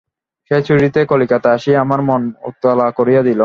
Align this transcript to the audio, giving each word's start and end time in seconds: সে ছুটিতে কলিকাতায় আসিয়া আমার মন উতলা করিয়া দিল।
সে 0.51 0.57
ছুটিতে 0.61 0.99
কলিকাতায় 1.05 1.55
আসিয়া 1.55 1.77
আমার 1.81 2.01
মন 2.01 2.21
উতলা 2.49 2.87
করিয়া 2.91 3.21
দিল। 3.23 3.39